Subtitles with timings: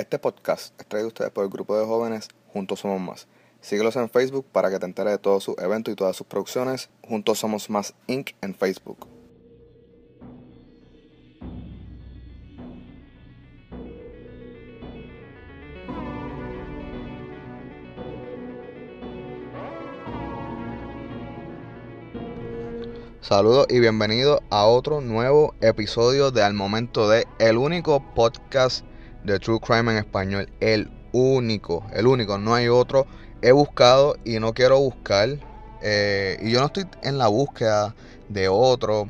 [0.00, 3.28] Este podcast es traído a ustedes por el grupo de jóvenes Juntos Somos Más.
[3.60, 6.88] Síguelos en Facebook para que te enteres de todos sus eventos y todas sus producciones.
[7.06, 8.30] Juntos Somos Más Inc.
[8.40, 9.06] en Facebook.
[23.20, 28.82] Saludos y bienvenidos a otro nuevo episodio de Al Momento de El único podcast
[29.24, 30.48] de True Crime en español.
[30.60, 33.06] El único, el único, no hay otro.
[33.42, 35.28] He buscado y no quiero buscar.
[35.82, 37.94] eh, y yo no estoy en la búsqueda
[38.28, 39.08] de otro.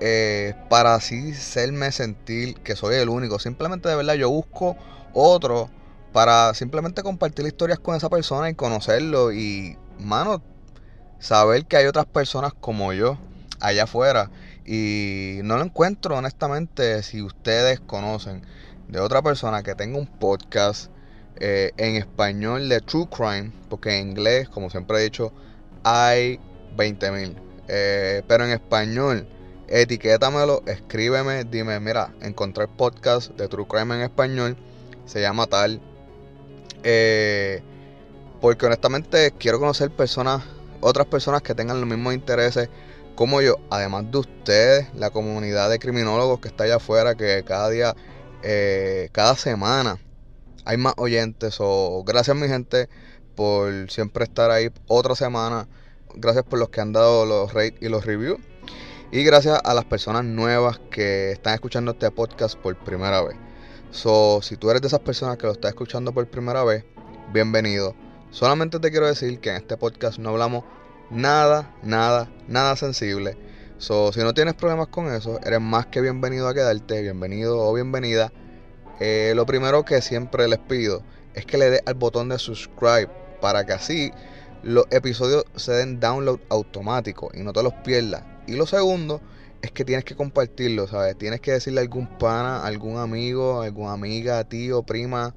[0.00, 3.38] eh, para así serme sentir que soy el único.
[3.38, 4.76] Simplemente de verdad yo busco
[5.12, 5.70] otro
[6.12, 9.32] para simplemente compartir historias con esa persona y conocerlo.
[9.32, 10.42] Y, mano,
[11.18, 13.18] saber que hay otras personas como yo
[13.60, 14.30] allá afuera.
[14.66, 18.42] Y no lo encuentro, honestamente, si ustedes conocen
[18.88, 20.90] de otra persona que tenga un podcast
[21.36, 25.32] eh, en español de True Crime, porque en inglés, como siempre he dicho,
[25.82, 26.38] hay
[26.76, 27.34] 20.000.
[27.68, 29.26] Eh, pero en español,
[29.68, 34.56] etiquétamelo, escríbeme, dime, mira, encontré el podcast de True Crime en español,
[35.06, 35.80] se llama tal.
[36.82, 37.62] Eh,
[38.40, 40.42] porque honestamente quiero conocer personas,
[40.80, 42.68] otras personas que tengan los mismos intereses
[43.14, 47.70] como yo, además de ustedes, la comunidad de criminólogos que está allá afuera, que cada
[47.70, 47.94] día,
[48.44, 49.98] eh, cada semana
[50.64, 51.56] hay más oyentes.
[51.58, 52.88] O gracias mi gente
[53.34, 55.68] por siempre estar ahí otra semana.
[56.14, 58.38] Gracias por los que han dado los rates y los reviews.
[59.10, 63.36] Y gracias a las personas nuevas que están escuchando este podcast por primera vez.
[63.90, 66.84] So, si tú eres de esas personas que lo estás escuchando por primera vez,
[67.32, 67.94] bienvenido.
[68.30, 70.64] Solamente te quiero decir que en este podcast no hablamos
[71.10, 73.36] nada, nada, nada sensible.
[73.84, 77.74] So, si no tienes problemas con eso, eres más que bienvenido a quedarte, bienvenido o
[77.74, 78.32] bienvenida.
[78.98, 81.02] Eh, lo primero que siempre les pido
[81.34, 83.10] es que le des al botón de subscribe
[83.42, 84.10] para que así
[84.62, 88.22] los episodios se den download automático y no te los pierdas.
[88.46, 89.20] Y lo segundo
[89.60, 91.18] es que tienes que compartirlo, ¿sabes?
[91.18, 95.34] Tienes que decirle a algún pana, algún amigo, alguna amiga, tío, prima,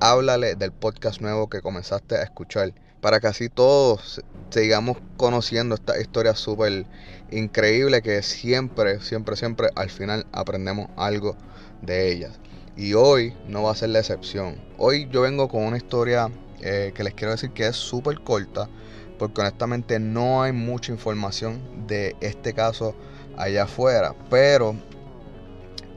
[0.00, 6.00] háblale del podcast nuevo que comenzaste a escuchar para que así todos sigamos conociendo esta
[6.00, 6.86] historia súper
[7.30, 11.36] increíble que siempre, siempre, siempre al final aprendemos algo
[11.82, 12.40] de ellas.
[12.78, 14.56] Y hoy no va a ser la excepción.
[14.78, 16.30] Hoy yo vengo con una historia
[16.62, 18.70] eh, que les quiero decir que es súper corta,
[19.18, 22.94] porque honestamente no hay mucha información de este caso
[23.36, 24.14] allá afuera.
[24.30, 24.76] Pero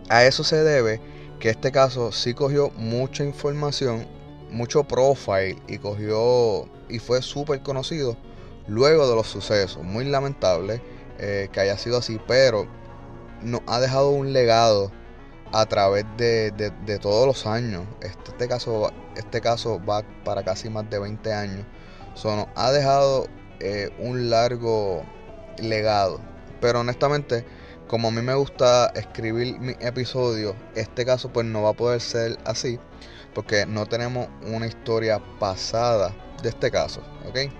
[0.09, 1.00] a eso se debe
[1.39, 4.06] que este caso sí cogió mucha información,
[4.57, 8.18] mucho profile y cogió y fue súper conocido
[8.68, 9.84] luego de los sucesos.
[9.84, 10.81] Muy lamentable
[11.19, 12.68] eh, que haya sido así, pero
[13.41, 14.91] nos ha dejado un legado
[15.53, 17.85] a través de, de, todos los años.
[18.01, 21.66] Este, este, caso, este caso va para casi más de 20 años.
[22.16, 23.28] So, nos ha dejado
[23.59, 25.03] eh, un largo
[25.59, 26.19] legado.
[26.59, 27.45] Pero honestamente,
[27.88, 32.01] como a mí me gusta escribir mis episodios, este caso pues no va a poder
[32.01, 32.79] ser así.
[33.34, 37.52] Porque no tenemos una historia pasada de este caso, ¿ok?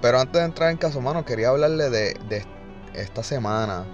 [0.00, 2.44] Pero antes de entrar en caso, mano, quería hablarle de, de
[2.94, 3.86] esta semana.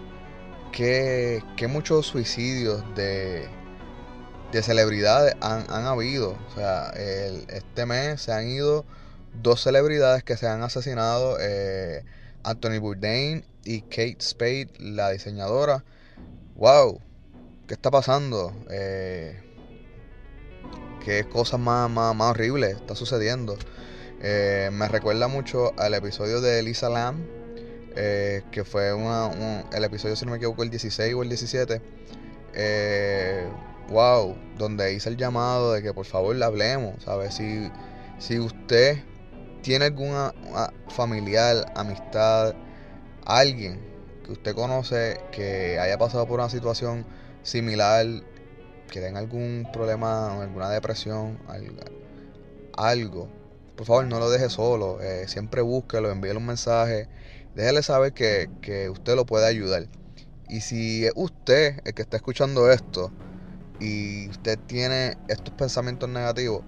[0.72, 3.49] Que, que, muchos suicidios de,
[4.53, 6.37] de celebridades han, han, habido.
[6.50, 8.84] O sea, este mes se han ido
[9.43, 11.39] dos celebridades que se han asesinado.
[11.41, 12.05] Eh,
[12.45, 15.83] Anthony Bourdain y Kate Spade, la diseñadora.
[16.56, 17.00] ¡Wow!
[17.66, 18.53] ¿Qué está pasando?
[18.71, 19.46] Eh,
[21.06, 23.56] ¿Qué cosas más, más, más horribles está sucediendo?
[24.21, 27.25] Eh, me recuerda mucho al episodio de Elisa Lam,
[27.94, 31.28] eh, que fue una, un, el episodio, si no me equivoco, el 16 o el
[31.28, 31.81] 17.
[32.55, 33.49] Eh,
[33.89, 37.34] wow, donde hice el llamado de que por favor le hablemos, ¿sabes?
[37.34, 37.71] Si,
[38.19, 38.99] si usted
[39.62, 40.34] tiene alguna
[40.89, 42.56] familiar, amistad,
[43.25, 43.78] alguien
[44.25, 47.06] que usted conoce que haya pasado por una situación
[47.45, 48.06] similar,
[48.91, 51.38] que tenga algún problema, alguna depresión,
[52.77, 53.28] algo,
[53.77, 57.09] por favor no lo deje solo, eh, siempre búsquelo, envíele un mensaje,
[57.54, 59.86] déjele saber que, que, usted lo puede ayudar.
[60.48, 63.12] Y si es usted el que está escuchando esto
[63.80, 66.62] y usted tiene estos pensamientos negativos,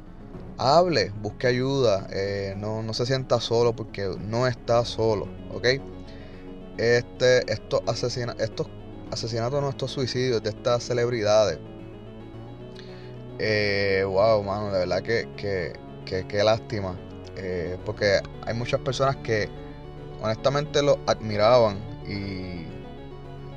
[0.58, 5.66] hable, busque ayuda, eh, no, no, se sienta solo porque no está solo, ¿ok?
[6.76, 8.68] Este, estos, asesina, estos
[9.10, 11.58] asesinatos, no estos suicidios de estas celebridades.
[13.38, 15.72] Eh, wow, mano, de verdad que, que,
[16.04, 16.98] que, que lástima.
[17.36, 19.48] Eh, porque hay muchas personas que
[20.20, 22.66] honestamente lo admiraban y,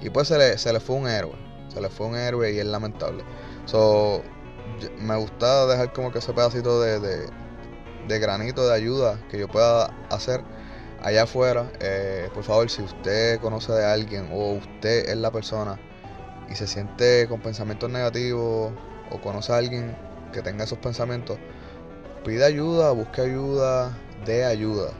[0.06, 1.34] y pues se le, se le fue un héroe.
[1.70, 3.24] Se le fue un héroe y es lamentable.
[3.66, 4.22] So,
[5.00, 9.86] me gusta dejar como que ese pedacito de, de, granito de ayuda que yo pueda
[10.10, 10.42] hacer
[11.02, 11.72] allá afuera.
[11.80, 15.80] Eh, por favor, si usted conoce de alguien o usted es la persona
[16.50, 18.74] y se siente con pensamientos negativos
[19.12, 19.96] o conoce a alguien
[20.32, 21.38] que tenga esos pensamientos,
[22.24, 24.92] pide ayuda, busque ayuda, dé ayuda.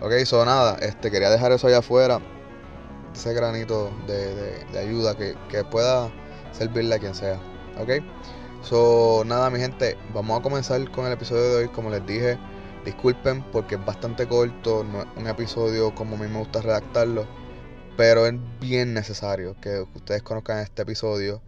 [0.00, 2.20] Ok, so nada, este, quería dejar eso allá afuera,
[3.14, 6.10] ese granito de, ayuda que, que, pueda
[6.52, 7.38] servirle a quien sea.
[7.78, 8.02] Ok,
[8.62, 11.68] so nada, mi gente, vamos a comenzar con el episodio de hoy.
[11.68, 12.38] Como les dije,
[12.84, 17.26] disculpen porque es bastante corto, no es un episodio como a mí me gusta redactarlo,
[17.96, 21.42] pero es bien necesario que ustedes conozcan este episodio.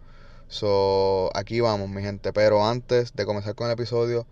[0.47, 2.33] So, aquí vamos, mi gente.
[2.33, 4.25] Pero antes de comenzar con el episodio,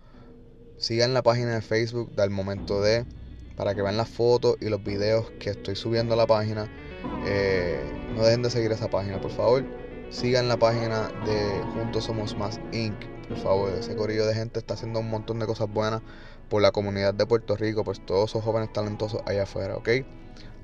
[0.78, 3.04] sigan la página de Facebook del momento de
[3.56, 6.70] para que vean las fotos y los videos que estoy subiendo a la página.
[7.26, 7.80] Eh,
[8.14, 9.64] no dejen de seguir esa página, por favor.
[10.10, 12.94] Sigan la página de Juntos Somos Más Inc.
[13.28, 16.02] Por favor, ese corillo de gente está haciendo un montón de cosas buenas
[16.48, 19.88] por la comunidad de Puerto Rico, por todos esos jóvenes talentosos allá afuera, ¿ok?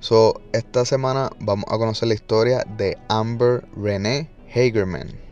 [0.00, 5.27] So, esta semana vamos a conocer la historia de Amber Renee Hagerman.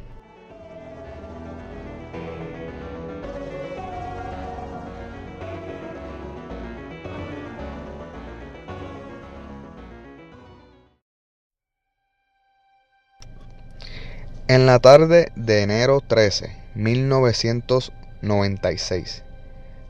[14.48, 19.25] En la tarde de enero 13, 1996,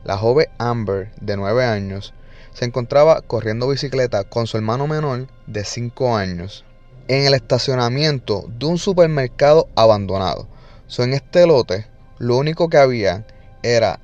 [0.03, 2.15] la joven Amber, de 9 años,
[2.53, 6.65] se encontraba corriendo bicicleta con su hermano menor de 5 años
[7.07, 10.47] en el estacionamiento de un supermercado abandonado.
[10.87, 11.85] So, en este lote,
[12.17, 13.27] lo único que había
[13.61, 13.99] era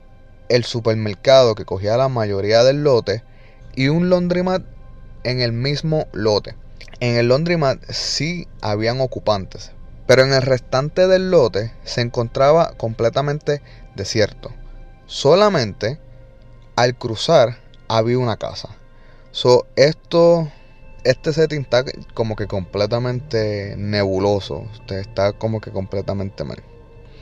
[0.49, 3.23] el supermercado que cogía la mayoría del lote
[3.75, 4.61] y un laundromat
[5.23, 6.55] en el mismo lote.
[6.99, 9.72] En el laundromat sí habían ocupantes,
[10.05, 13.61] pero en el restante del lote se encontraba completamente
[13.95, 14.51] desierto.
[15.05, 15.99] Solamente
[16.75, 17.57] al cruzar
[17.87, 18.69] había una casa.
[19.31, 20.51] So, esto,
[21.03, 21.83] este setting está
[22.13, 24.67] como que completamente nebuloso.
[24.89, 26.63] Está como que completamente mal.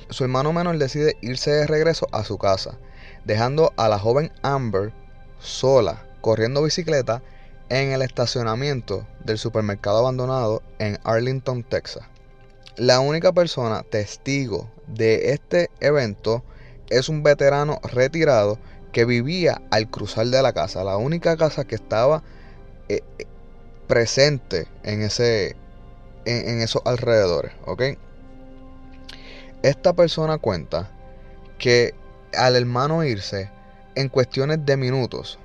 [0.09, 2.77] Su hermano menor decide irse de regreso a su casa,
[3.23, 4.91] dejando a la joven Amber
[5.39, 7.21] sola, corriendo bicicleta
[7.69, 12.03] en el estacionamiento del supermercado abandonado en Arlington, Texas.
[12.77, 16.41] La única persona testigo de este evento
[16.89, 18.59] es un veterano retirado
[18.93, 22.23] que vivía al cruzar de la casa, la única casa que estaba
[22.87, 23.25] eh, eh,
[23.87, 25.57] presente en, ese,
[26.23, 27.83] en, esos alrededores, ¿ok?
[29.63, 30.89] Esta persona cuenta
[31.57, 31.93] que
[32.33, 33.51] al hermano irse,
[33.95, 35.39] en cuestiones de minutos,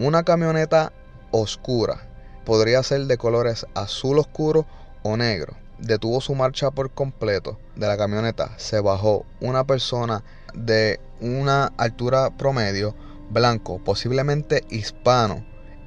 [0.00, 0.92] una camioneta
[1.30, 2.08] oscura,
[2.44, 4.66] podría ser de colores azul oscuro
[5.04, 10.24] o negro, detuvo su marcha por completo de la camioneta, se bajó una persona
[10.54, 12.94] de una altura promedio,
[13.30, 15.44] blanco, posiblemente hispano,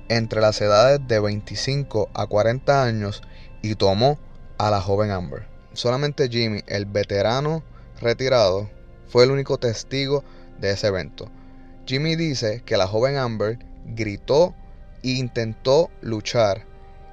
[0.09, 3.23] entre las edades de 25 a 40 años
[3.61, 4.19] y tomó
[4.57, 5.47] a la joven Amber.
[5.73, 7.63] Solamente Jimmy, el veterano
[7.99, 8.69] retirado,
[9.07, 10.23] fue el único testigo
[10.59, 11.31] de ese evento.
[11.85, 14.53] Jimmy dice que la joven Amber gritó
[15.03, 16.65] e intentó luchar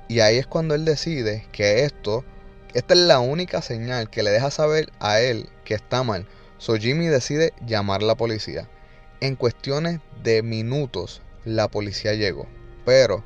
[0.08, 2.24] y ahí es cuando él decide que esto
[2.74, 6.26] esta es la única señal que le deja saber a él que está mal.
[6.58, 8.68] So Jimmy decide llamar a la policía.
[9.20, 12.46] En cuestiones de minutos la policía llegó,
[12.84, 13.24] pero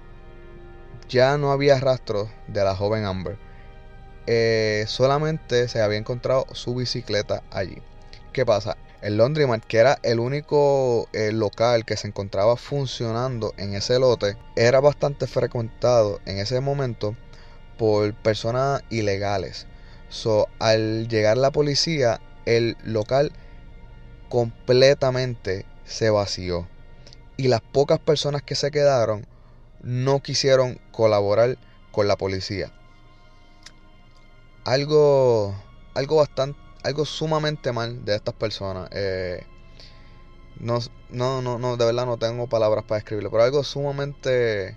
[1.09, 3.39] ya no había rastro de la joven Amber.
[4.27, 7.79] Eh, solamente se había encontrado su bicicleta allí.
[8.33, 8.77] ¿Qué pasa?
[9.03, 14.37] El Laundrymat, que era el único eh, local que se encontraba funcionando en ese lote,
[14.57, 17.15] era bastante frecuentado en ese momento
[17.77, 19.67] por personas ilegales.
[20.09, 23.33] So, al llegar la policía, el local
[24.29, 26.69] completamente se vació.
[27.37, 29.27] Y las pocas personas que se quedaron
[29.83, 31.59] no quisieron colaborar
[31.93, 32.73] con la policía.
[34.65, 35.55] Algo,
[35.95, 38.89] algo bastante, algo sumamente mal de estas personas.
[38.93, 39.45] Eh,
[40.59, 40.79] no,
[41.11, 44.77] no, no, no, de verdad no tengo palabras para describirlo, pero algo sumamente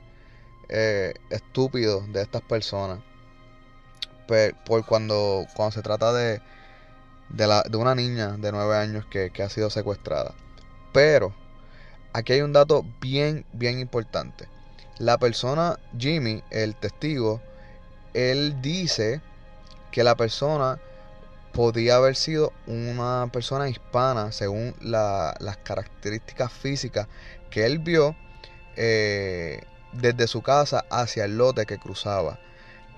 [0.70, 3.00] eh, estúpido de estas personas.
[4.66, 6.40] Por cuando, cuando se trata de,
[7.30, 10.34] de, la, de una niña de 9 años que, ha sido secuestrada.
[10.94, 11.34] Pero
[12.14, 14.48] aquí hay un dato bien, bien importante.
[15.00, 17.42] La persona, Jimmy, el testigo,
[18.14, 19.22] él dice
[19.92, 20.80] que la persona
[21.54, 27.08] podía haber sido una persona hispana según las características físicas
[27.50, 28.16] que él vio
[28.76, 32.40] eh, desde su casa hacia el lote que cruzaba.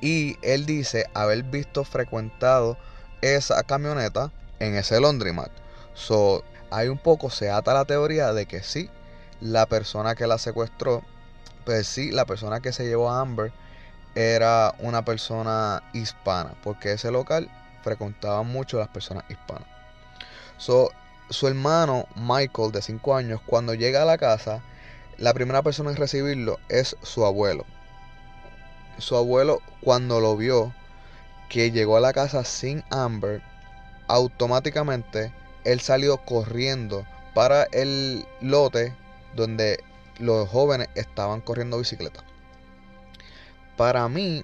[0.02, 2.78] Y él dice haber visto frecuentado
[3.22, 5.52] esa camioneta en ese laundromat.
[5.94, 8.90] So, hay un poco, se ata la teoría de que sí,
[9.42, 11.04] la persona que la secuestró,
[11.66, 13.52] pues sí, la persona que se llevó a Amber
[14.16, 17.50] era una persona hispana, porque ese local
[17.84, 19.68] frecuentaba mucho las personas hispanas.
[20.58, 20.92] So,
[21.30, 24.62] su hermano Michael, de 5 años, cuando llega a la casa,
[25.22, 27.66] la primera persona en recibirlo es su abuelo.
[28.98, 30.74] Su abuelo, cuando lo vio,
[31.48, 33.44] que llegó a la casa sin Amber,
[34.08, 35.32] automáticamente
[35.64, 38.96] él salió corriendo para el lote
[39.36, 39.84] donde
[40.18, 42.24] los jóvenes estaban corriendo bicicleta.
[43.78, 44.44] Para mí,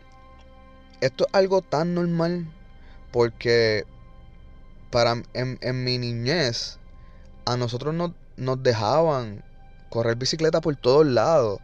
[1.02, 2.48] esto es algo tan normal
[3.12, 3.86] porque
[4.92, 6.78] para, en, mi niñez
[7.46, 9.44] a nosotros no, nos dejaban
[9.90, 11.60] correr bicicleta por todos lados.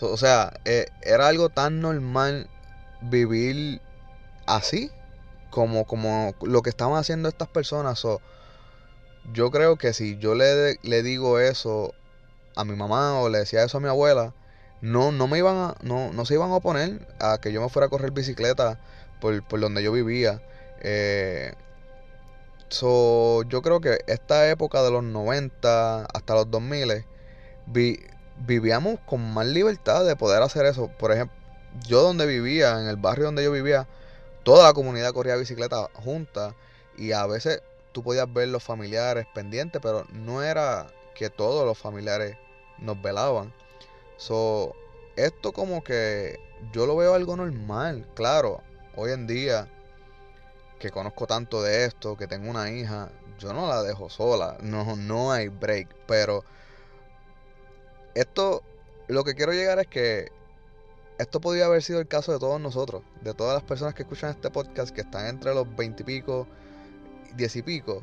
[0.00, 2.48] O sea, eh, era algo tan normal
[3.02, 3.80] vivir
[4.46, 4.90] así
[5.50, 8.02] como, como lo que estaban haciendo estas personas.
[9.32, 11.94] yo creo que si yo le, le digo eso
[12.56, 14.34] a mi mamá o le decía eso a mi abuela,
[14.80, 17.68] no, no me iban a, no, no se iban a oponer a que yo me
[17.68, 18.80] fuera a correr bicicleta
[19.20, 20.42] por, por donde yo vivía.
[20.80, 21.54] Eh,
[22.68, 27.04] so, yo creo que esta época de los 90 hasta los 2000
[27.66, 30.88] vivíamos con más libertad de poder hacer eso.
[30.98, 31.36] Por ejemplo,
[31.86, 33.86] yo donde vivía, en el barrio donde yo vivía,
[34.42, 36.54] toda la comunidad corría bicicleta junta
[36.96, 41.78] y a veces tú podías ver los familiares pendientes, pero no era que todos los
[41.78, 42.36] familiares
[42.78, 43.52] nos velaban.
[44.16, 44.74] So,
[45.16, 46.38] esto como que
[46.72, 48.06] yo lo veo algo normal.
[48.14, 48.60] Claro,
[48.96, 49.68] hoy en día
[50.78, 54.56] que conozco tanto de esto, que tengo una hija, yo no la dejo sola.
[54.60, 55.88] No, no hay break.
[56.06, 56.44] Pero
[58.14, 58.62] esto,
[59.08, 60.30] lo que quiero llegar es que
[61.18, 64.30] esto podría haber sido el caso de todos nosotros, de todas las personas que escuchan
[64.30, 66.46] este podcast, que están entre los veinte y pico,
[67.36, 68.02] diez y pico.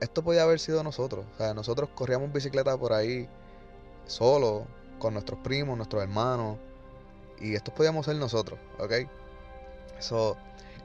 [0.00, 1.26] Esto podía haber sido nosotros.
[1.34, 3.28] O sea, nosotros corríamos bicicleta por ahí
[4.06, 4.64] solos,
[4.98, 6.58] con nuestros primos, nuestros hermanos.
[7.40, 8.92] Y estos podíamos ser nosotros, ¿ok?
[9.98, 10.36] So,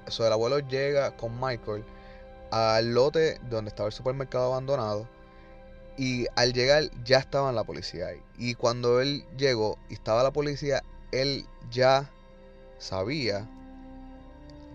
[0.08, 1.86] so el abuelo llega con Michael
[2.52, 5.08] al lote donde estaba el supermercado abandonado.
[6.00, 8.22] Y al llegar ya estaba la policía ahí.
[8.38, 12.10] Y cuando él llegó y estaba la policía, él ya
[12.77, 13.48] sabía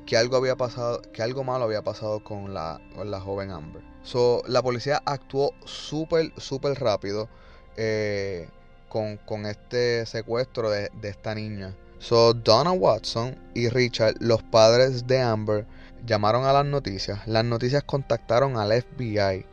[0.05, 3.83] que algo había pasado, que algo malo había pasado con la, la joven Amber.
[4.03, 7.31] So, la policía actuó súper, súper rápido.
[7.77, 8.47] Eh,
[9.27, 11.75] con, este secuestro de, esta niña.
[11.99, 15.67] So, Donna Watson y Richard, los padres de Amber,
[16.07, 17.27] llamaron a las noticias.
[17.27, 19.47] Las noticias contactaron al FBI.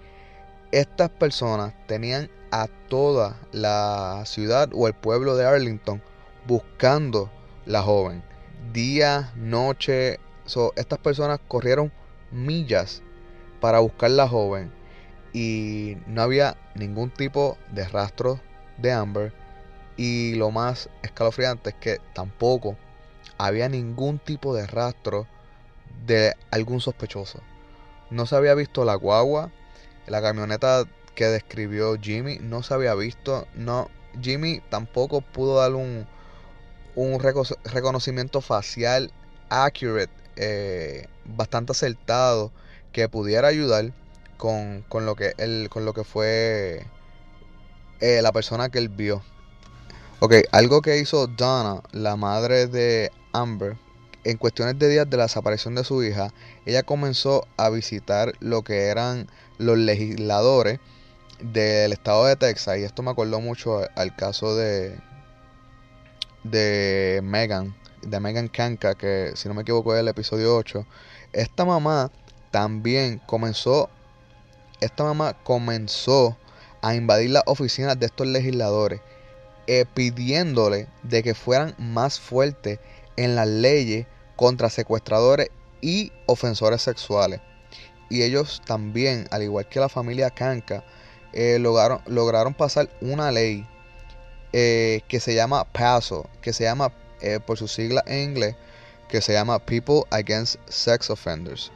[0.72, 6.01] Estas personas tenían a toda la ciudad o el pueblo de Arlington
[6.48, 7.30] buscando
[7.66, 8.24] la joven.
[8.72, 10.20] Día, noche.
[10.75, 11.92] Estas personas corrieron
[12.32, 13.01] millas
[13.60, 14.72] para buscar la joven
[15.34, 18.40] y no había ningún tipo de rastro
[18.78, 19.34] de Amber.
[19.98, 22.78] Y lo más escalofriante es que tampoco
[23.38, 25.28] había ningún tipo de rastro
[26.06, 27.42] de algún sospechoso.
[28.10, 29.51] No se había visto la guagua,
[30.08, 33.48] la camioneta que describió Jimmy, no se había visto.
[33.55, 33.89] No,
[34.22, 36.08] Jimmy tampoco pudo dar un,
[36.96, 39.12] un reconocimiento facial
[39.50, 42.51] accurate, eh, bastante acertado,
[42.91, 43.91] que pudiera ayudar
[44.38, 45.34] con, con, lo, que
[45.70, 46.86] con lo que fue
[48.00, 49.22] eh, la persona que él vio.
[50.20, 53.77] Ok, algo que hizo Donna, la madre de Amber,
[54.24, 56.31] en cuestiones de días de la desaparición de su hija,
[56.65, 59.27] ella comenzó a visitar lo que eran
[59.62, 60.80] los legisladores
[61.39, 62.77] del estado de Texas.
[62.80, 65.00] Y esto me acordó mucho al caso de,
[66.44, 70.86] de Megan, de Megan Kanka, que si no me equivoco es el episodio 8.
[71.34, 72.12] Esta mamá
[72.51, 73.89] también comenzó,
[74.82, 76.38] esta mamá comenzó
[76.82, 79.01] a invadir las oficinas de estos legisladores,
[79.68, 82.80] eh, pidiéndole de que fueran más fuertes
[83.15, 85.50] en las leyes contra secuestradores
[85.82, 87.41] y ofensores sexuales.
[88.12, 90.84] Y ellos también, al igual que la familia Kanka,
[91.32, 93.65] eh, lograron, pasar una ley
[94.51, 96.91] eh, que se llama PASO, que se llama,
[97.46, 98.56] por su sigla en inglés,
[99.08, 101.72] que se llama People Against Sex Offenders.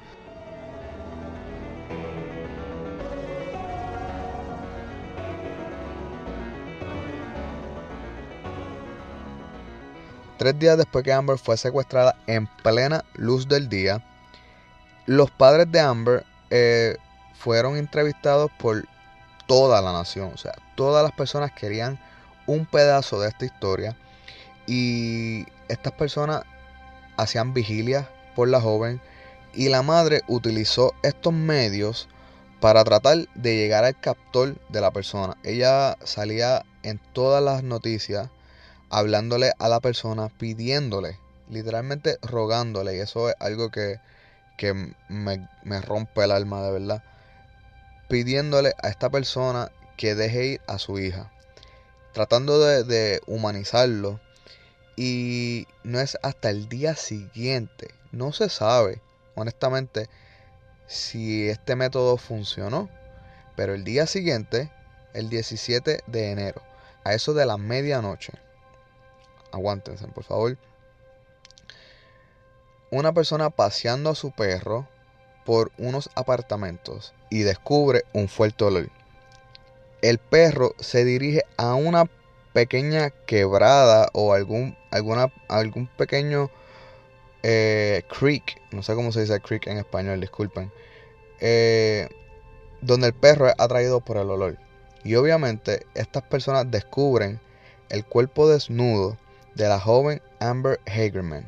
[10.38, 14.04] Tres días después que Amber fue secuestrada en plena luz del día,
[15.06, 16.98] los padres de Amber eh,
[17.34, 18.86] fueron entrevistados por
[19.48, 20.32] toda la nación.
[20.34, 22.00] O sea, todas las personas querían
[22.48, 23.96] un pedazo de esta historia.
[24.68, 26.44] Y estas personas
[27.18, 29.02] hacían vigilia por la joven.
[29.54, 32.10] Y la madre utilizó estos medios
[32.60, 35.38] para tratar de llegar al captor de la persona.
[35.44, 38.30] Ella salía en todas las noticias
[38.90, 41.20] hablándole a la persona, pidiéndole,
[41.50, 42.98] literalmente rogándole.
[42.98, 44.00] Y eso es algo que,
[45.08, 47.04] me, rompe el alma de verdad.
[48.08, 51.32] Pidiéndole a esta persona que deje ir a su hija.
[52.14, 54.20] Tratando de, de humanizarlo.
[54.96, 57.94] Y no es hasta el día siguiente.
[58.12, 59.02] No se sabe,
[59.36, 60.10] honestamente,
[60.88, 62.90] si este método funcionó.
[63.56, 64.72] Pero el día siguiente,
[65.14, 66.62] el 17 de enero,
[67.04, 68.34] a eso de la medianoche,
[69.52, 70.58] aguántense por favor,
[72.90, 74.88] una persona paseando a su perro
[75.46, 78.90] por unos apartamentos y descubre un fuerte olor.
[80.02, 82.06] El perro se dirige a una
[82.54, 86.50] pequeña quebrada o algún, alguna, algún pequeño
[87.44, 90.72] eh, creek, no sé cómo se dice creek en español, disculpen,
[91.42, 92.08] eh,
[92.82, 94.58] donde el perro es atraído por el olor.
[95.04, 97.40] Y obviamente estas personas descubren
[97.90, 99.18] el cuerpo desnudo
[99.54, 101.48] de la joven Amber Hagerman,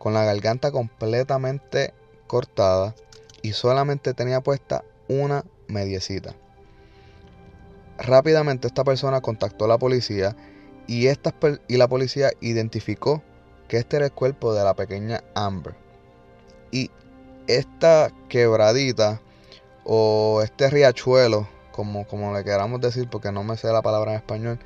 [0.00, 1.92] con la garganta completamente
[2.26, 2.94] cortada
[3.42, 6.34] y solamente tenía puesta una mediecita.
[7.98, 10.34] Rápidamente esta persona contactó a la policía
[10.86, 13.22] y, y la policía identificó
[13.68, 15.74] que este era el cuerpo de la pequeña Amber.
[16.70, 16.90] Y
[17.46, 19.20] esta quebradita
[19.84, 24.16] o este riachuelo, como, como le queramos decir, porque no me sé la palabra en
[24.16, 24.58] español,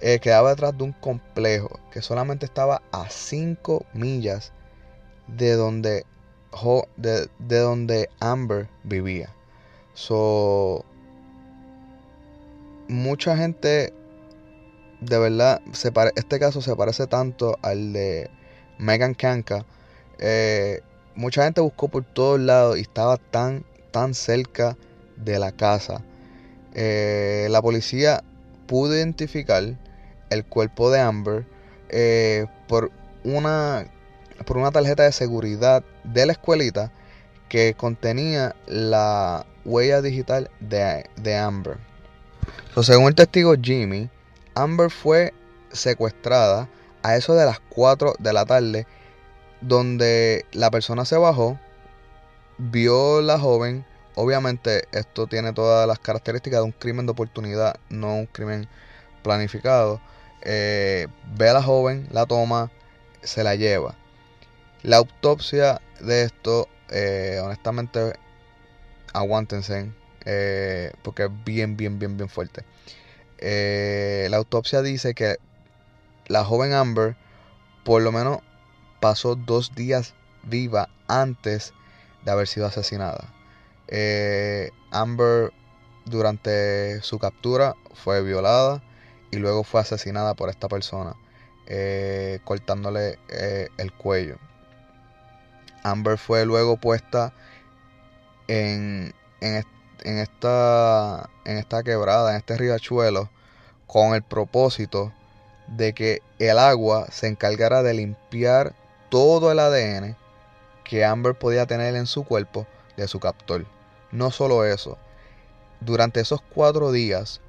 [0.00, 4.52] eh, quedaba detrás de un complejo que solamente estaba a 5 millas
[5.28, 6.04] de donde,
[6.96, 9.30] de, donde Amber vivía.
[9.94, 10.84] So,
[12.88, 13.92] mucha gente,
[15.00, 18.30] de verdad, se este caso se parece tanto al de
[18.78, 19.64] Megan Kanka.
[20.18, 20.80] Eh,
[21.14, 24.76] mucha gente buscó por todos lados y estaba tan, tan cerca
[25.16, 26.02] de la casa.
[26.74, 28.24] Eh, la policía
[28.66, 29.62] pudo identificar
[30.30, 31.46] el cuerpo de Amber
[31.88, 32.90] eh, por,
[33.22, 33.86] una,
[34.46, 36.90] por una tarjeta de seguridad de la escuelita
[37.48, 41.78] que contenía la huella digital de, Amber.
[42.82, 44.10] según el testigo Jimmy,
[44.54, 45.32] Amber fue
[45.72, 46.68] secuestrada
[47.02, 48.86] a eso de las 4 de la tarde
[49.60, 51.58] donde la persona se bajó,
[52.58, 58.14] vio la joven, obviamente esto tiene todas las características de un crimen de oportunidad, no
[58.16, 58.68] un crimen
[59.22, 60.00] planificado,
[60.42, 62.70] eh, ve a la joven, la toma,
[63.22, 63.94] se la lleva.
[64.84, 68.12] La autopsia de esto, eh, honestamente,
[69.12, 69.90] aguántense,
[70.24, 72.64] eh, porque es bien, bien, bien, bien fuerte.
[74.30, 75.38] la autopsia dice que
[76.28, 77.16] la joven Amber,
[77.84, 78.38] por lo menos
[79.00, 81.74] pasó dos días viva antes
[82.24, 83.34] de haber sido asesinada.
[83.88, 85.52] Eh, Amber
[86.06, 88.82] durante su captura fue violada
[89.30, 91.16] y luego fue asesinada por esta persona,
[91.66, 94.38] eh, cortándole eh, el cuello.
[95.84, 97.32] Amber fue luego puesta
[98.48, 99.64] en, en,
[100.02, 103.30] esta, en esta quebrada, en este riachuelo,
[103.86, 105.12] con el propósito
[105.68, 108.74] de que el agua se encargara de limpiar
[109.10, 110.16] todo el ADN
[110.82, 112.66] que Amber podía tener en su cuerpo
[112.96, 113.66] de su captor.
[114.10, 114.98] No solo eso,
[115.80, 117.40] durante esos cuatro días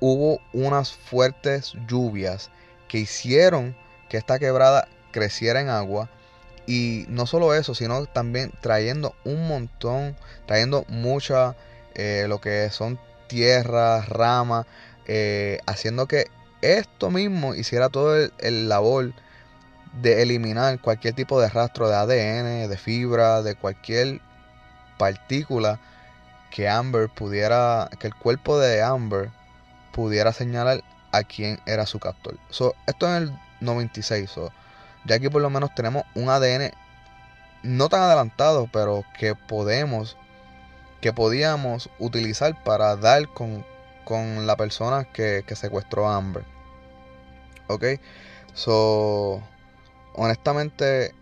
[0.00, 2.50] hubo unas fuertes lluvias
[2.88, 3.76] que hicieron
[4.08, 6.10] que esta quebrada creciera en agua
[6.66, 11.56] y no solo eso, sino también trayendo un montón, trayendo mucha,
[11.94, 14.66] eh, lo que son tierras, ramas,
[15.06, 16.26] eh, haciendo que
[16.62, 19.12] esto mismo hiciera todo el, el labor
[20.00, 24.20] de eliminar cualquier tipo de rastro de ADN, de fibra, de cualquier
[24.98, 25.80] partícula
[26.50, 29.30] que Amber pudiera, que el cuerpo de Amber
[29.92, 32.36] pudiera señalar a quién era su captor.
[32.50, 34.30] So, esto en el 96,
[35.04, 36.72] ya aquí por lo menos tenemos un ADN
[37.62, 40.16] no tan adelantado, pero que podemos,
[41.00, 43.64] que podíamos utilizar para dar con,
[44.04, 46.44] con la persona que, que secuestró a Amber.
[47.68, 47.84] Ok,
[48.54, 49.42] so
[50.14, 51.14] honestamente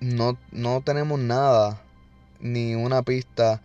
[0.00, 0.36] no,
[0.82, 1.82] tenemos nada,
[2.40, 3.60] ni una pista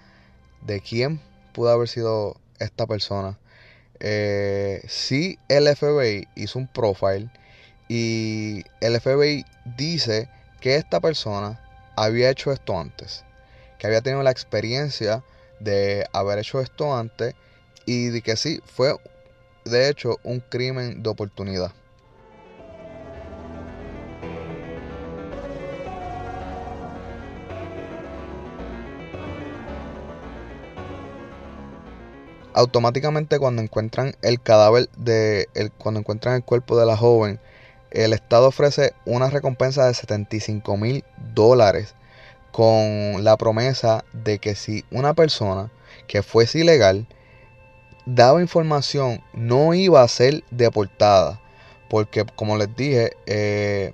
[0.61, 1.21] de quién
[1.53, 3.37] pudo haber sido esta persona.
[3.99, 7.29] Eh, sí, el FBI hizo un profile
[7.87, 9.45] y el FBI
[9.77, 11.59] dice que esta persona
[11.95, 13.23] había hecho esto antes,
[13.77, 15.23] que había tenido la experiencia
[15.59, 17.35] de haber hecho esto antes
[17.85, 18.95] y de que sí, fue
[19.65, 21.71] de hecho un crimen de oportunidad.
[32.55, 37.37] automáticamente cuando encuentran el cadáver de el, cuando encuentran el cuerpo de la joven,
[37.95, 41.03] el Estado ofrece una recompensa de 75 mil
[41.34, 41.95] dólares
[42.51, 45.71] con la promesa de que si una persona
[46.08, 47.08] que fuese ilegal
[48.05, 51.41] daba información no iba a ser deportada.
[51.89, 53.93] Porque como les dije eh,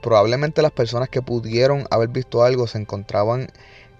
[0.00, 3.48] probablemente las personas que pudieron haber visto algo se encontraban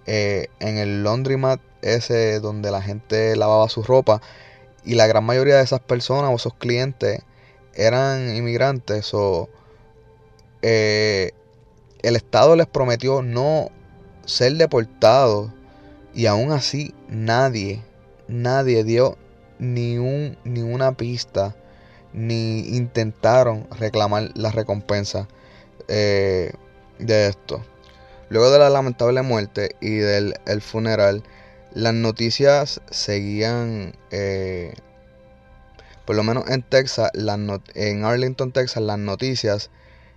[0.07, 4.21] eh, en el laundromat ese donde la gente lavaba su ropa
[4.85, 7.23] y la gran mayoría de esas personas o esos clientes
[7.77, 9.49] eran inmigrantes o
[10.63, 11.33] eh,
[12.03, 13.71] el Estado les prometió no
[14.25, 15.51] ser deportados
[16.15, 17.83] y aún así nadie,
[18.27, 19.17] nadie dio
[19.59, 21.55] ni, un, ni una pista
[22.13, 25.29] ni intentaron reclamar la recompensa
[25.89, 26.53] eh,
[26.99, 27.63] de esto.
[28.29, 31.23] Luego de la lamentable muerte y del funeral,
[31.73, 34.75] las noticias seguían, eh,
[36.07, 37.11] por lo menos en Texas,
[37.75, 39.71] en Arlington, Texas, las noticias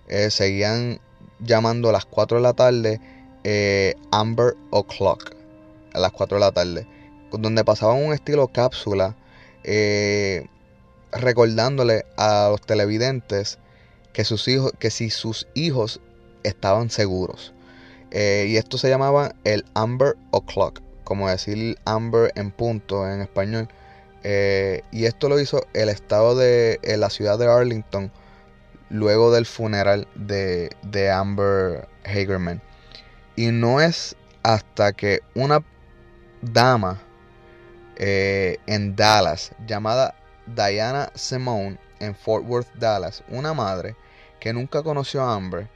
[0.08, 1.00] eh, seguían
[1.40, 3.00] llamando a las 4 de la tarde
[3.44, 5.34] eh, Amber O'Clock,
[5.92, 6.86] a las 4 de la tarde,
[7.32, 9.16] donde pasaban un estilo cápsula
[11.12, 13.58] recordándole a los televidentes
[14.12, 16.00] que, sus hijos, que si sus hijos
[16.42, 17.52] estaban seguros.
[18.10, 23.68] Eh, y esto se llamaba el Amber O'Clock, como decir Amber en punto en español.
[24.22, 28.12] Eh, y esto lo hizo el estado de la ciudad de Arlington
[28.90, 32.60] luego del funeral de, Amber Hagerman.
[33.36, 35.64] Y no es hasta que una
[36.42, 37.00] dama
[37.96, 40.14] eh, en Dallas llamada
[40.46, 43.94] Diana Simone en Fort Worth, Dallas, una madre
[44.40, 45.68] que nunca conoció a Amber,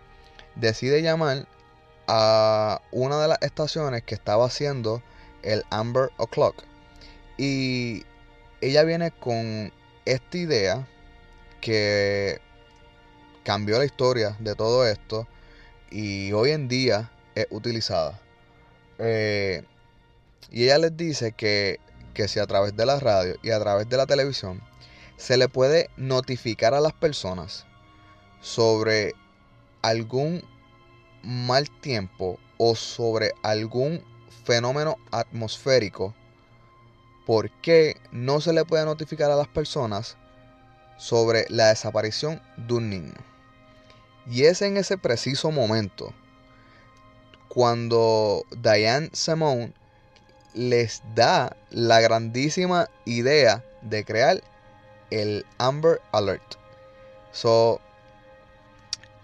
[0.57, 1.47] decide llamar
[2.07, 5.03] a una de las estaciones que estaba haciendo
[5.43, 6.57] el Amber O'Clock.
[7.37, 8.05] Y
[8.65, 9.73] ella viene con
[10.07, 10.89] esta idea
[11.61, 12.41] que
[13.43, 15.29] cambió la historia de todo esto
[15.91, 18.19] y hoy en día es utilizada.
[18.99, 19.65] Eh,
[20.51, 21.79] y ella les dice que,
[22.15, 24.63] que si a través de la radio y a través de la televisión
[25.19, 27.67] se le puede notificar a las personas
[28.41, 29.13] sobre
[29.83, 30.43] algún
[31.23, 34.03] mal tiempo o sobre algún
[34.45, 36.15] fenómeno atmosférico,
[37.27, 40.17] ¿por qué no se le puede notificar a las personas
[40.97, 43.15] sobre la desaparición de un niño?
[44.27, 46.13] Y es en ese preciso momento
[47.49, 49.73] cuando Diane Simone
[50.55, 54.43] les da la grandísima idea de crear
[55.11, 56.57] el Amber Alert.
[57.33, 57.81] So,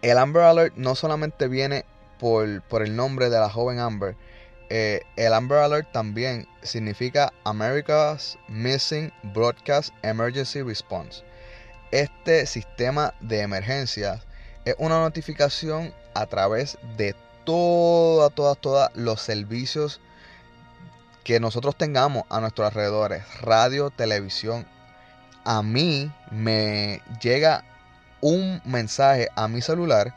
[0.03, 1.85] el Amber Alert no solamente viene
[2.19, 4.17] por, el nombre de la joven Amber,
[4.73, 11.25] eh, el Amber Alert también significa America's Missing Broadcast Emergency Response.
[11.91, 14.23] Este sistema de emergencias
[14.65, 20.01] es una notificación a través de todos, todos, todos los servicios
[21.25, 24.69] que nosotros tengamos a nuestros alrededores, radio, televisión.
[25.45, 27.65] A mí me llega
[28.21, 30.15] un mensaje a mi celular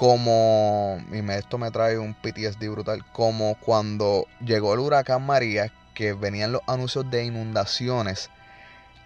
[0.00, 6.14] como, y esto me trae un PTSD brutal, como cuando llegó el huracán María, que
[6.14, 8.30] venían los anuncios de inundaciones,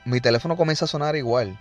[0.04, 1.59] mi teléfono comienza a sonar igual.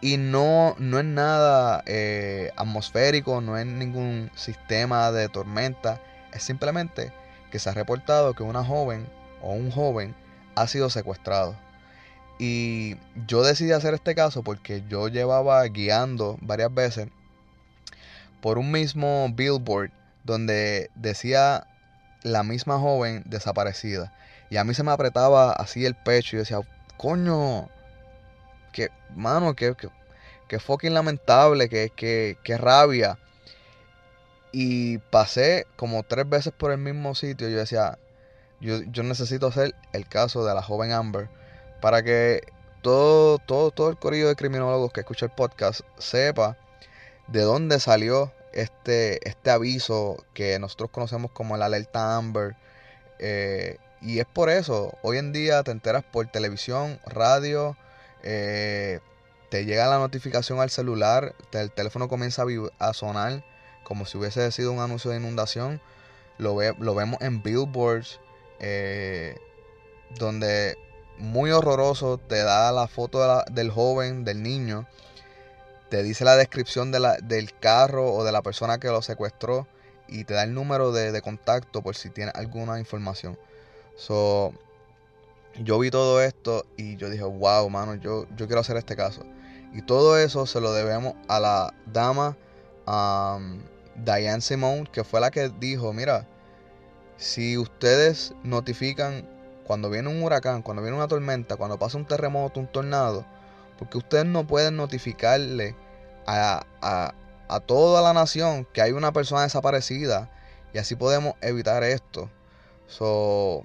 [0.00, 6.00] Y no, no es nada eh, atmosférico, no es ningún sistema de tormenta,
[6.32, 7.12] es simplemente
[7.50, 9.06] que se ha reportado que una joven
[9.42, 10.14] o un joven
[10.54, 11.54] ha sido secuestrado.
[12.38, 17.08] Y yo decidí hacer este caso porque yo llevaba guiando varias veces
[18.40, 19.90] por un mismo billboard
[20.24, 21.66] donde decía
[22.22, 24.12] la misma joven desaparecida.
[24.50, 26.60] Y a mí se me apretaba así el pecho y decía,
[26.96, 27.68] coño,
[28.72, 29.74] que, mano, que,
[30.48, 33.18] que, fucking lamentable, que, que, que rabia.
[34.52, 37.48] Y pasé como tres veces por el mismo sitio.
[37.48, 37.98] Yo decía,
[38.60, 41.28] yo, yo necesito hacer el caso de la joven Amber
[41.80, 42.42] para que
[42.82, 46.56] todo, todo, todo el corillo de criminólogos que escucha el podcast sepa
[47.28, 52.56] de dónde salió este, este aviso que nosotros conocemos como la alerta Amber.
[53.18, 57.76] Eh, y es por eso, hoy en día te enteras por televisión, radio,
[58.22, 59.00] eh,
[59.50, 62.44] te llega la notificación al celular, el teléfono comienza
[62.78, 63.44] a, sonar
[63.82, 65.80] como si hubiese sido un anuncio de inundación.
[66.36, 68.20] Lo, ve, lo vemos en billboards,
[68.60, 69.36] eh,
[70.18, 70.76] donde
[71.18, 74.86] muy horroroso, te da la foto del joven, del niño,
[75.88, 79.66] te dice la descripción de la, del carro o de la persona que lo secuestró
[80.06, 83.38] y te da el número de, contacto por si tiene alguna información.
[83.96, 84.52] So,
[85.62, 89.22] yo vi todo esto y yo dije, wow, mano, yo, yo quiero hacer este caso.
[89.72, 92.36] Y todo eso se lo debemos a la dama
[92.86, 93.60] um,
[93.96, 96.26] Diane Simone, que fue la que dijo, mira,
[97.16, 99.28] si ustedes notifican
[99.66, 103.26] cuando viene un huracán, cuando viene una tormenta, cuando pasa un terremoto, un tornado,
[103.78, 105.76] porque ustedes no pueden notificarle
[106.26, 106.64] a,
[107.48, 110.30] a toda la nación que hay una persona desaparecida
[110.72, 112.30] y así podemos evitar esto.
[112.86, 113.64] So,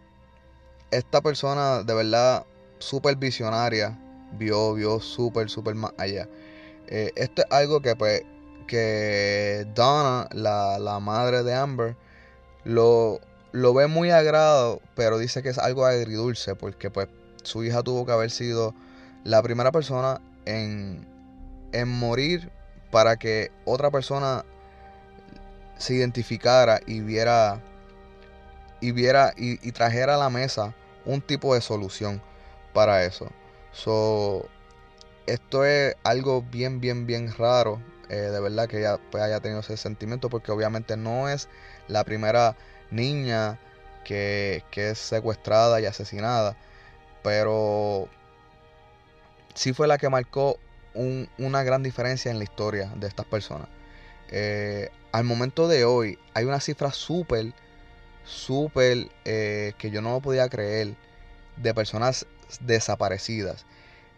[0.91, 2.45] esta persona de verdad
[2.79, 3.99] súper visionaria
[4.33, 6.27] vio, vio súper, súper más allá.
[6.87, 8.23] Eh, esto es algo que pues
[8.67, 11.97] que Donna, la, la madre de Amber,
[12.63, 13.19] lo,
[13.51, 17.09] lo ve muy agrado, pero dice que es algo agridulce porque pues
[17.43, 18.73] su hija tuvo que haber sido
[19.23, 21.07] la primera persona en,
[21.71, 22.51] en morir
[22.91, 24.45] para que otra persona
[25.77, 27.61] se identificara y viera
[28.79, 32.21] y viera y, trajera a la mesa un tipo de solución
[32.73, 33.29] para eso.
[33.71, 34.45] So,
[35.25, 37.81] esto es algo bien, bien, bien raro.
[38.09, 40.29] Eh, de verdad que ella pues, haya tenido ese sentimiento.
[40.29, 41.47] Porque obviamente no es
[41.87, 42.57] la primera
[42.91, 43.57] niña
[44.03, 46.57] que, que es secuestrada y asesinada.
[47.23, 48.09] Pero
[49.53, 50.59] sí fue la que marcó
[50.93, 53.67] una gran diferencia en la historia de estas personas.
[54.29, 57.53] Eh, al momento de hoy hay una cifra súper,
[58.23, 60.95] súper, eh, que yo no podía creer,
[61.57, 62.25] de personas
[62.61, 63.65] desaparecidas.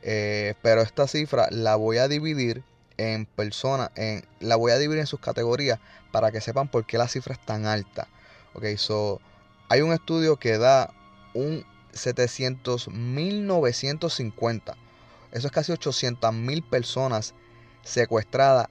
[0.01, 2.63] Eh, pero esta cifra la voy a dividir
[2.97, 5.79] en personas, en, la voy a dividir en sus categorías
[6.11, 8.07] para que sepan por qué la cifra es tan alta.
[8.53, 9.19] Ok, so,
[9.67, 10.93] hay un estudio que da
[11.33, 14.75] un 700.950
[15.35, 17.35] eso es casi 800 mil personas
[17.83, 18.69] secuestradas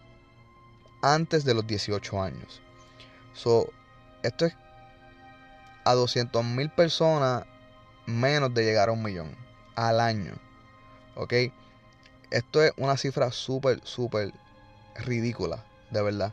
[1.02, 2.62] antes de los 18 años.
[3.34, 3.68] So,
[4.22, 4.56] esto es
[5.84, 7.44] a 200 mil personas
[8.06, 9.36] menos de llegar a un millón
[9.76, 10.32] al año.
[11.16, 11.34] ¿Ok?
[12.30, 14.32] Esto es una cifra súper, súper
[14.94, 16.32] ridícula, de verdad.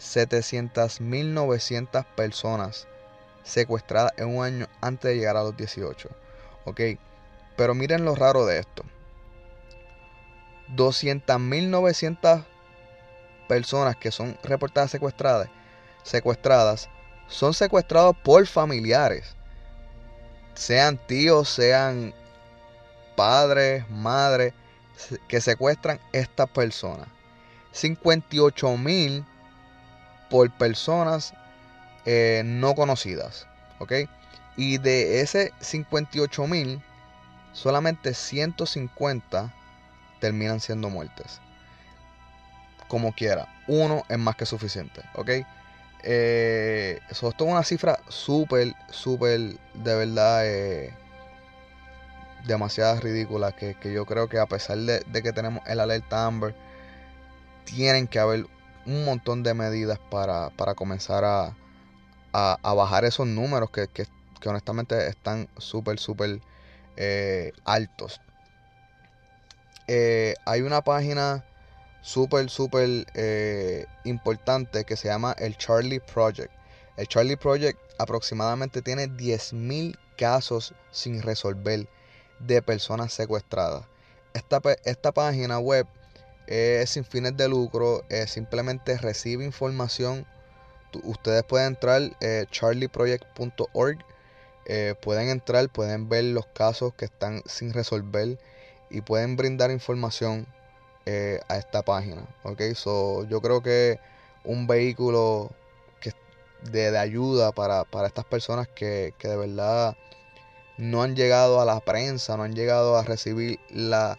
[0.00, 2.88] 700.900 personas
[3.44, 6.08] secuestradas en un año antes de llegar a los 18.
[6.64, 6.80] ¿Ok?
[7.56, 8.84] Pero miren lo raro de esto.
[10.74, 12.44] 200.900
[13.48, 15.48] personas que son reportadas secuestradas,
[16.02, 16.88] secuestradas
[17.28, 19.36] son secuestrados por familiares.
[20.54, 22.14] Sean tíos, sean
[23.14, 24.52] padres, madres,
[25.28, 27.08] que secuestran estas personas.
[27.72, 29.24] 58.000
[30.30, 31.34] por personas
[32.04, 33.46] eh, no conocidas.
[33.78, 33.92] ¿Ok?
[34.56, 36.82] Y de ese 58.000
[37.56, 39.52] solamente 150
[40.20, 41.40] terminan siendo muertes.
[42.86, 45.30] Como quiera, uno es más que suficiente, ¿ok?
[46.02, 50.94] Eh, esto es una cifra súper, súper, de verdad, eh,
[52.44, 53.52] demasiado ridícula.
[53.52, 56.54] Que, yo creo que a pesar de, que tenemos el alerta Amber,
[57.64, 58.46] tienen que haber
[58.84, 61.56] un montón de medidas para, comenzar a,
[62.32, 64.06] a, bajar esos números que, que,
[64.40, 66.40] que honestamente están súper, súper
[66.96, 68.20] eh, altos.
[69.86, 71.44] Eh, hay una página
[72.00, 76.52] súper, súper eh, importante que se llama el Charlie Project.
[76.96, 81.86] El Charlie Project aproximadamente tiene 10.000 casos sin resolver
[82.38, 83.84] de personas secuestradas.
[84.32, 85.86] Esta, esta página web
[86.46, 90.26] es sin fines de lucro, simplemente recibe información.
[91.02, 92.02] ustedes pueden entrar
[92.50, 93.98] charlieproject.org
[94.68, 98.38] eh, pueden entrar, pueden ver los casos que están sin resolver
[98.90, 100.46] y pueden brindar información
[101.06, 102.26] eh, a esta página.
[102.42, 102.60] ¿ok?
[102.74, 104.00] So, yo creo que
[104.42, 105.52] un vehículo
[106.00, 106.12] que
[106.70, 109.96] de, ayuda para, estas personas que, de verdad
[110.78, 114.18] no han llegado a la prensa, no han llegado a recibir la,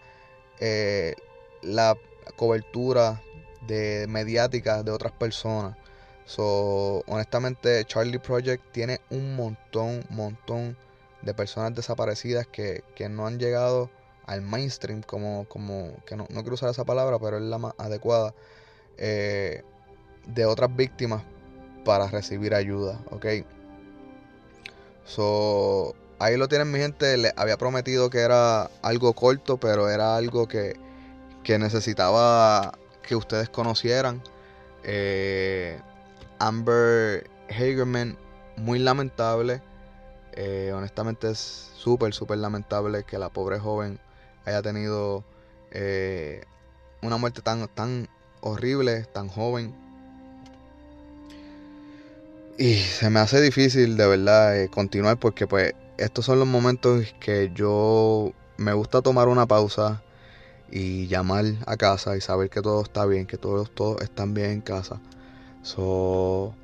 [0.60, 1.14] eh,
[1.60, 1.96] la
[2.36, 3.22] cobertura
[3.66, 5.76] de mediática de otras personas.
[6.28, 10.76] So, honestamente, Charlie Project tiene un montón, montón
[11.22, 13.88] de personas desaparecidas que, no han llegado
[14.26, 18.34] al mainstream, como, como que no, quiero usar esa palabra, pero es la más adecuada,
[18.98, 19.62] eh,
[20.26, 21.22] de otras víctimas
[21.82, 23.24] para recibir ayuda, ¿ok?
[25.06, 30.14] So, ahí lo tienen mi gente, les había prometido que era algo corto, pero era
[30.14, 30.74] algo que,
[31.42, 34.22] que necesitaba que ustedes conocieran.
[34.84, 35.80] Eh,
[36.38, 38.16] Amber Hagerman,
[38.56, 39.62] muy lamentable.
[40.32, 43.98] Eh, honestamente es súper, súper lamentable que la pobre joven
[44.44, 45.24] haya tenido
[45.70, 46.44] eh,
[47.02, 48.08] una muerte tan, tan
[48.40, 49.74] horrible, tan joven.
[52.56, 57.14] Y se me hace difícil de verdad eh, continuar porque pues estos son los momentos
[57.20, 60.02] que yo me gusta tomar una pausa
[60.70, 64.50] y llamar a casa y saber que todo está bien, que todos, todos están bien
[64.50, 65.00] en casa.
[65.68, 66.54] So,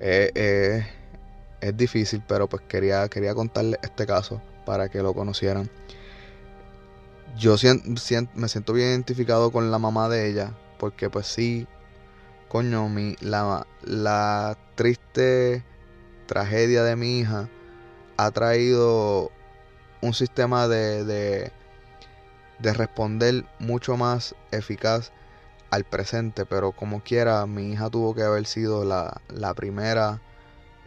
[0.00, 0.84] eh, eh,
[1.60, 5.70] es difícil, pero pues quería, quería contarles este caso para que lo conocieran.
[7.38, 7.54] Yo
[8.34, 11.68] me siento bien identificado con la mamá de ella, porque pues sí,
[12.48, 15.64] coño, mi, la, la triste
[16.26, 17.48] tragedia de mi hija
[18.16, 19.30] ha traído
[20.00, 21.52] un sistema de, de,
[22.58, 25.12] de responder mucho más eficaz
[25.72, 30.20] al presente, pero como quiera, mi hija tuvo que haber sido la, la primera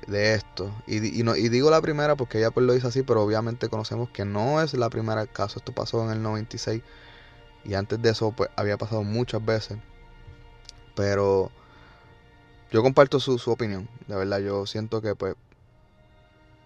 [0.06, 0.71] de esto.
[0.86, 3.67] Y, y, no, y digo la primera porque ella pues lo dice así, pero obviamente
[3.67, 5.58] conocemos que no es la primera caso.
[5.58, 6.84] Esto pasó en el 96
[7.63, 9.80] y antes de eso pues había pasado muchas veces.
[10.95, 11.52] Pero
[12.71, 14.38] yo comparto su, su opinión, de verdad.
[14.38, 15.36] Yo siento que pues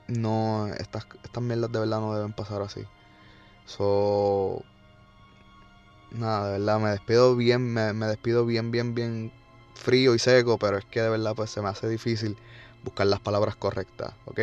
[0.08, 2.84] no, estas, estas mierdas de verdad no deben pasar así.
[3.65, 4.65] So,
[6.11, 9.31] nada, de verdad, me despido bien, me, me despido bien, bien, bien
[9.75, 12.37] frío y seco, pero es que de verdad pues se me hace difícil
[12.83, 14.39] buscar las palabras correctas, ¿ok?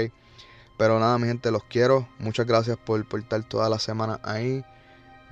[0.76, 2.06] Pero nada, mi gente, los quiero.
[2.18, 4.64] Muchas gracias por, por estar toda la semana ahí.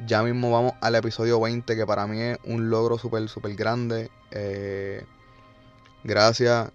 [0.07, 4.11] Ya mismo vamos al episodio 20, que para mí es un logro súper, súper grande.
[4.31, 5.05] Eh,
[6.03, 6.71] gracias.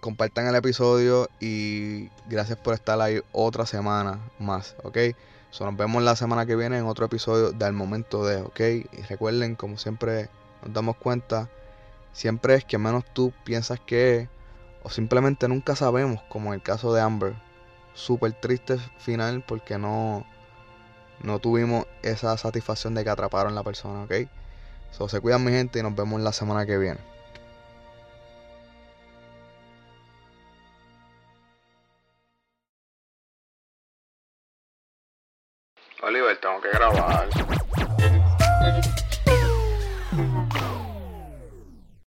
[0.00, 4.98] Compartan el episodio y gracias por estar ahí otra semana más, ¿ok?
[5.50, 8.60] So, nos vemos la semana que viene en otro episodio del momento de, ¿ok?
[8.60, 10.28] Y recuerden, como siempre
[10.62, 11.48] nos damos cuenta,
[12.12, 14.28] siempre es que menos tú piensas que es
[14.82, 17.34] o simplemente nunca sabemos, como en el caso de Amber.
[17.94, 20.24] Súper triste final porque no,
[21.22, 24.28] no tuvimos esa satisfacción de que atraparon la persona, ¿ok?
[24.92, 27.15] So, se cuidan mi gente y nos vemos la semana que viene.
[36.36, 37.45] Oliver, tengo que